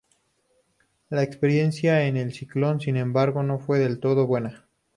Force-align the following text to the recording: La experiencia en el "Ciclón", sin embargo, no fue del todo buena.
La 1.11 1.21
experiencia 1.21 2.07
en 2.07 2.17
el 2.17 2.33
"Ciclón", 2.33 2.79
sin 2.81 2.97
embargo, 2.97 3.43
no 3.43 3.59
fue 3.59 3.77
del 3.77 3.99
todo 3.99 4.25
buena. 4.25 4.67